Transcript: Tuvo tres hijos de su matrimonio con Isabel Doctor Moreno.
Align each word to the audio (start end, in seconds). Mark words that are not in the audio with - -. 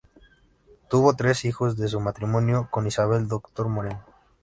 Tuvo 0.89 1.13
tres 1.15 1.45
hijos 1.45 1.77
de 1.77 1.87
su 1.87 1.99
matrimonio 1.99 2.67
con 2.71 2.87
Isabel 2.87 3.27
Doctor 3.27 3.67
Moreno. 3.69 4.03